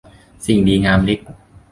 [0.45, 1.19] สิ่งดีงามเล็ก